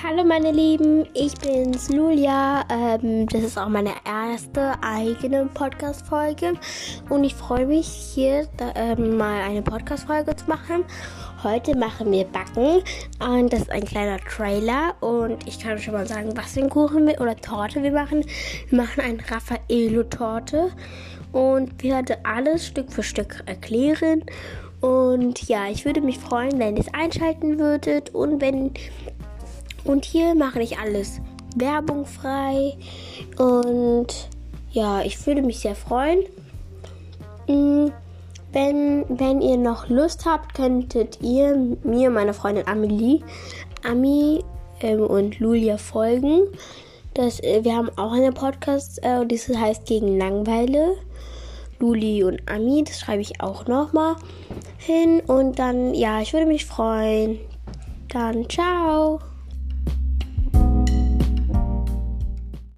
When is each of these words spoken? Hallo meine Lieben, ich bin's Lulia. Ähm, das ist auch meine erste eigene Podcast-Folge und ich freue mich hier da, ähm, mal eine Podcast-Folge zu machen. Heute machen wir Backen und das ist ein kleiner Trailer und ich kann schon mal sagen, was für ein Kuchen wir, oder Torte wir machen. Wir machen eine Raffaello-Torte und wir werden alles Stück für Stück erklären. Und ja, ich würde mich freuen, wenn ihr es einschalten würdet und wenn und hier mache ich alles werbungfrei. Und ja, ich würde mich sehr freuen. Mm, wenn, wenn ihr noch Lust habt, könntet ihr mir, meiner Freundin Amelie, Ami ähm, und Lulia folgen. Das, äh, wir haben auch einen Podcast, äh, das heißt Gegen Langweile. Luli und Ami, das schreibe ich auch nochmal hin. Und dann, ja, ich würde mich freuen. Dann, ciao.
Hallo 0.00 0.22
meine 0.22 0.52
Lieben, 0.52 1.06
ich 1.12 1.34
bin's 1.34 1.88
Lulia. 1.88 2.64
Ähm, 2.70 3.26
das 3.26 3.42
ist 3.42 3.58
auch 3.58 3.68
meine 3.68 3.94
erste 4.06 4.74
eigene 4.80 5.46
Podcast-Folge 5.46 6.52
und 7.08 7.24
ich 7.24 7.34
freue 7.34 7.66
mich 7.66 7.88
hier 7.88 8.46
da, 8.56 8.72
ähm, 8.76 9.16
mal 9.16 9.42
eine 9.42 9.60
Podcast-Folge 9.60 10.36
zu 10.36 10.46
machen. 10.46 10.84
Heute 11.42 11.76
machen 11.76 12.12
wir 12.12 12.24
Backen 12.26 12.80
und 13.18 13.52
das 13.52 13.62
ist 13.62 13.72
ein 13.72 13.84
kleiner 13.84 14.18
Trailer 14.18 14.94
und 15.00 15.44
ich 15.48 15.58
kann 15.58 15.80
schon 15.80 15.94
mal 15.94 16.06
sagen, 16.06 16.30
was 16.36 16.52
für 16.52 16.60
ein 16.60 16.70
Kuchen 16.70 17.08
wir, 17.08 17.20
oder 17.20 17.34
Torte 17.34 17.82
wir 17.82 17.92
machen. 17.92 18.24
Wir 18.68 18.80
machen 18.80 19.00
eine 19.00 19.18
Raffaello-Torte 19.28 20.70
und 21.32 21.82
wir 21.82 21.94
werden 21.94 22.16
alles 22.22 22.68
Stück 22.68 22.92
für 22.92 23.02
Stück 23.02 23.42
erklären. 23.46 24.22
Und 24.80 25.48
ja, 25.48 25.68
ich 25.68 25.84
würde 25.84 26.00
mich 26.00 26.18
freuen, 26.18 26.60
wenn 26.60 26.76
ihr 26.76 26.82
es 26.82 26.94
einschalten 26.94 27.58
würdet 27.58 28.14
und 28.14 28.40
wenn 28.40 28.72
und 29.84 30.04
hier 30.04 30.34
mache 30.34 30.62
ich 30.62 30.78
alles 30.78 31.20
werbungfrei. 31.56 32.76
Und 33.38 34.28
ja, 34.70 35.02
ich 35.02 35.26
würde 35.26 35.42
mich 35.42 35.60
sehr 35.60 35.74
freuen. 35.74 36.24
Mm, 37.48 37.88
wenn, 38.52 39.04
wenn 39.08 39.40
ihr 39.40 39.56
noch 39.56 39.88
Lust 39.88 40.24
habt, 40.24 40.54
könntet 40.54 41.20
ihr 41.22 41.76
mir, 41.82 42.10
meiner 42.10 42.34
Freundin 42.34 42.66
Amelie, 42.66 43.20
Ami 43.84 44.44
ähm, 44.80 45.00
und 45.00 45.38
Lulia 45.38 45.76
folgen. 45.76 46.42
Das, 47.14 47.40
äh, 47.40 47.64
wir 47.64 47.76
haben 47.76 47.90
auch 47.96 48.12
einen 48.12 48.34
Podcast, 48.34 49.02
äh, 49.02 49.26
das 49.26 49.48
heißt 49.48 49.86
Gegen 49.86 50.18
Langweile. 50.18 50.94
Luli 51.80 52.24
und 52.24 52.40
Ami, 52.50 52.82
das 52.84 53.00
schreibe 53.00 53.22
ich 53.22 53.40
auch 53.40 53.66
nochmal 53.66 54.16
hin. 54.78 55.20
Und 55.26 55.58
dann, 55.58 55.94
ja, 55.94 56.20
ich 56.20 56.32
würde 56.32 56.46
mich 56.46 56.66
freuen. 56.66 57.38
Dann, 58.08 58.48
ciao. 58.48 59.20